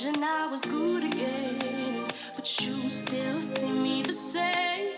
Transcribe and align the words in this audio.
Imagine 0.00 0.22
I 0.22 0.46
was 0.46 0.60
good 0.60 1.02
again, 1.02 2.06
but 2.36 2.60
you 2.60 2.88
still 2.88 3.42
see 3.42 3.68
me 3.68 4.02
the 4.02 4.12
same. 4.12 4.94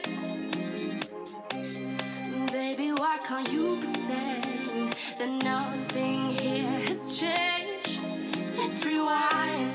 Baby, 2.53 2.93
why 2.93 3.17
can't 3.27 3.51
you 3.51 3.79
pretend 3.79 4.95
that 5.17 5.31
nothing 5.43 6.37
here 6.37 6.65
has 6.65 7.19
changed? 7.19 8.03
Let's 8.59 8.85
rewind. 8.85 9.70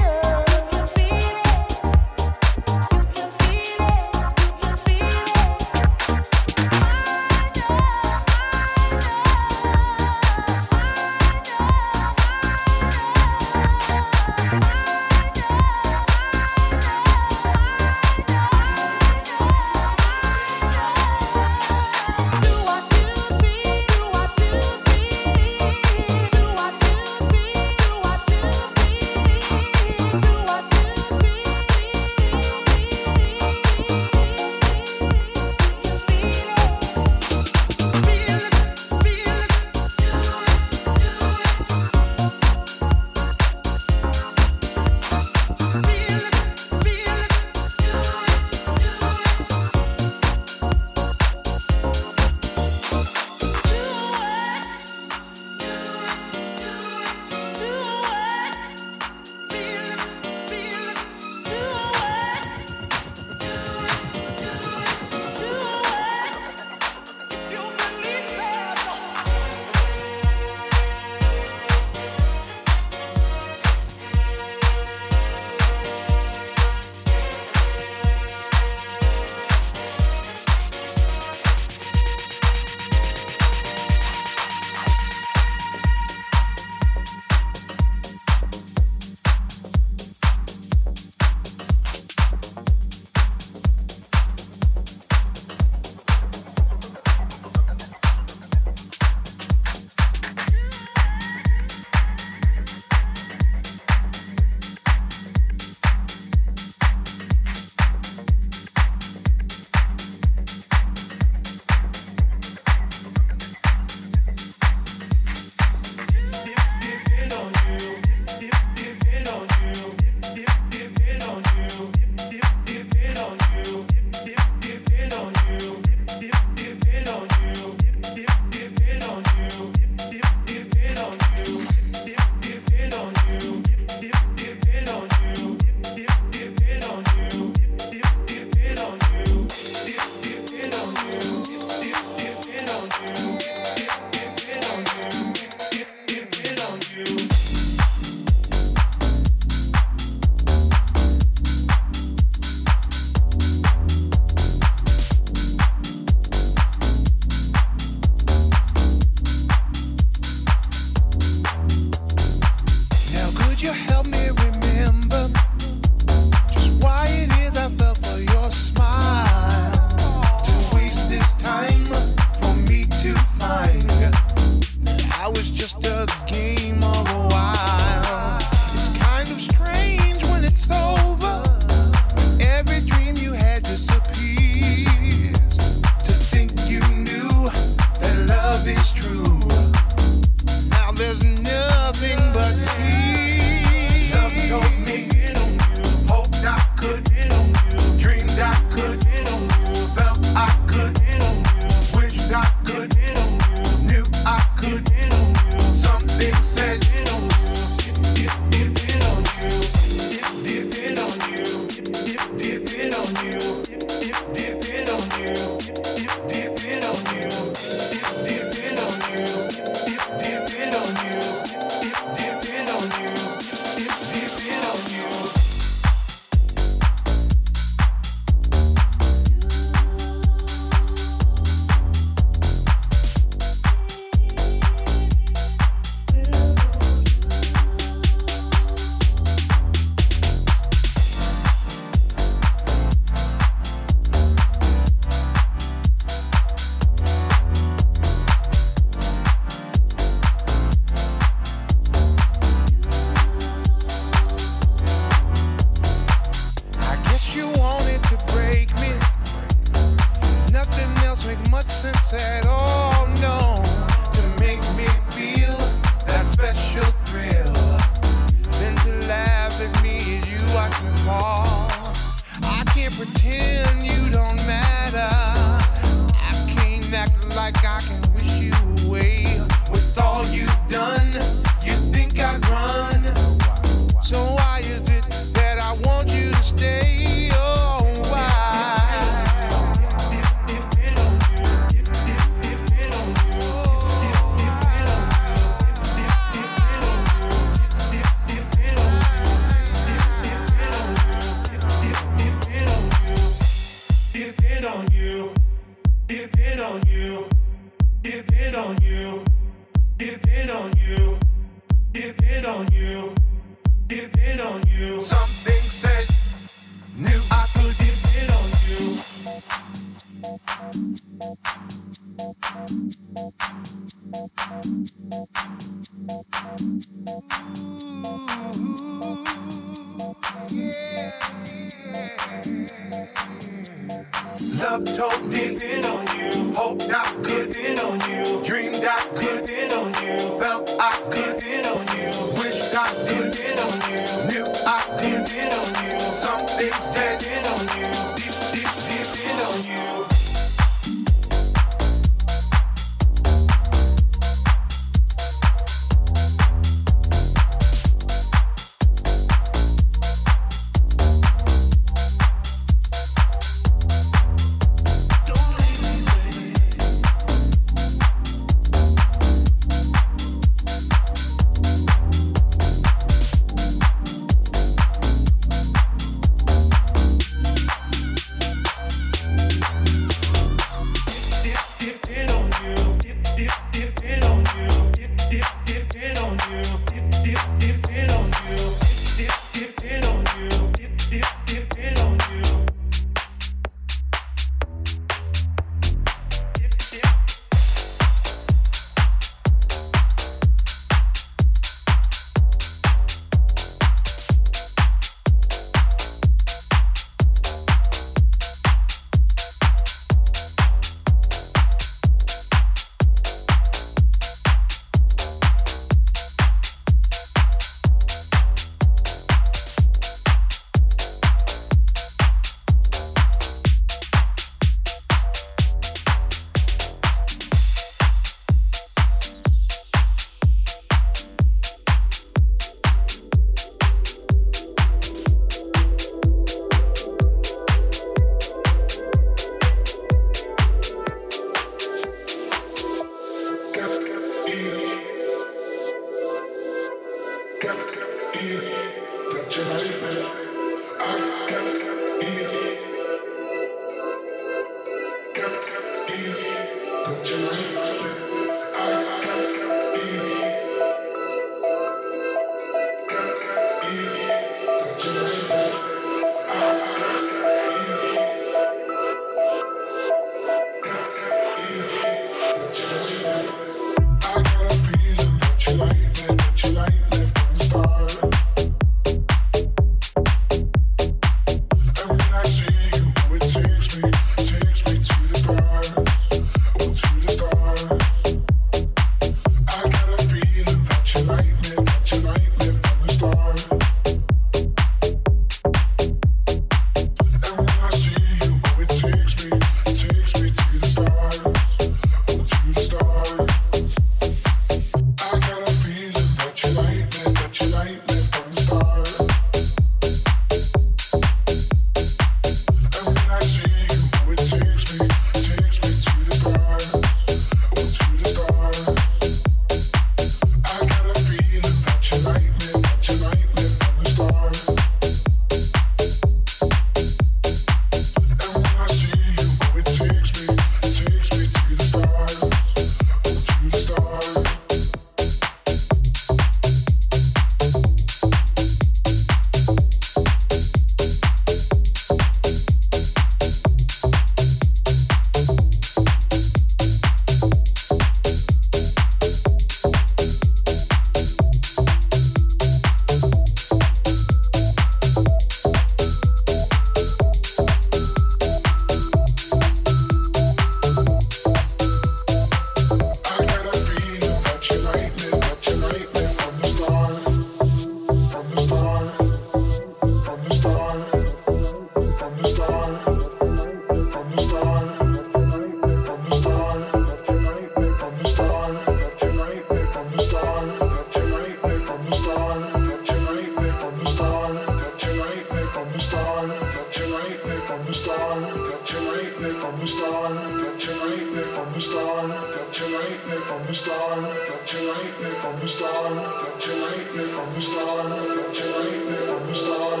start, 591.88 592.28
that 592.28 592.80
you 592.80 592.88
me 592.92 593.36
from 593.48 593.62
the 593.66 593.72
start, 593.72 594.20
you 594.68 594.92
me 595.16 595.30
from 595.40 595.56
the 595.60 595.68
start, 595.68 596.12
you 596.60 596.74
me 596.76 597.24
from 597.24 597.48
the 597.54 597.60
start, 597.60 598.04
you 598.52 598.76
me 599.08 599.16
from 599.24 599.42
the 599.48 599.54
start, 599.54 600.00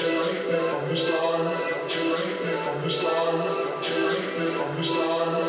you 0.00 0.12
me 0.48 0.58
from 0.70 0.88
the 0.88 0.96
start, 0.96 1.52
you 1.92 2.06
me 2.40 2.52
from 2.64 2.76
the 2.82 2.90
start, 2.90 3.36
you 3.84 4.00
me 4.38 4.50
from 4.56 4.76
the 4.76 4.84
start. 4.84 5.45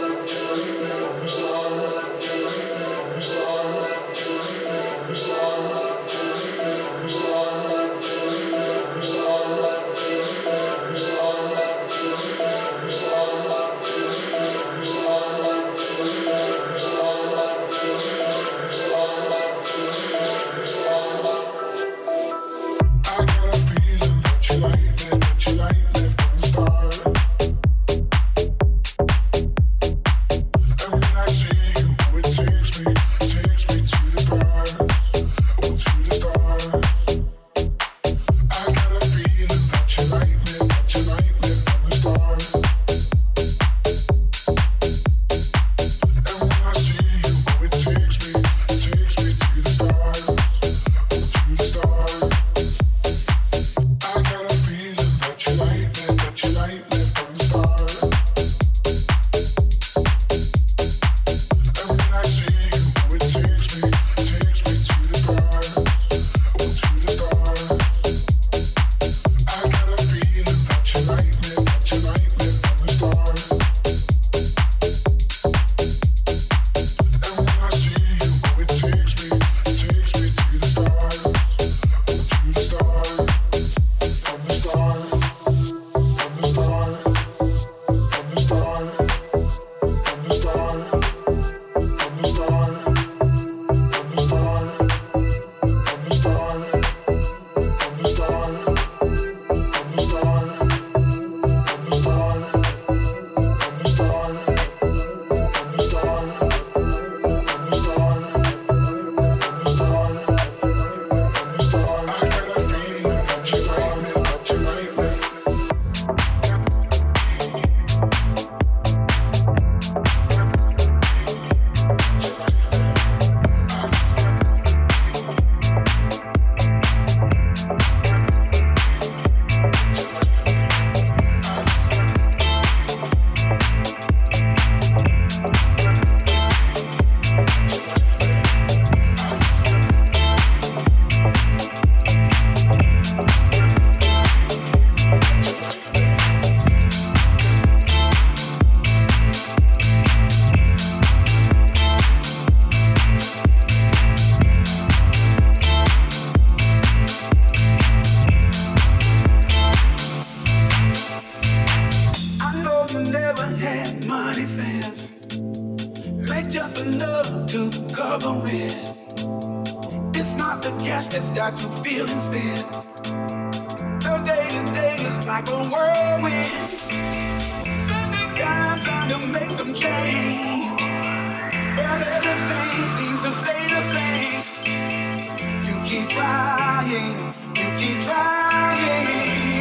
trying, 186.87 187.33
you 187.55 187.77
keep 187.77 187.99
trying. 188.03 189.56